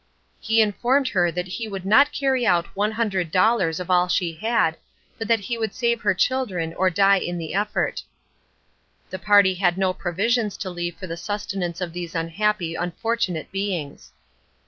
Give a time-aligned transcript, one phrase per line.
[0.39, 4.33] He informed her that he would not carry out one hundred dollars of all she
[4.33, 4.75] had,
[5.19, 8.01] but that he would save her children or die in the effort.
[9.11, 14.11] The party had no provisions to leave for the sustenance of these unhappy, unfortunate beings.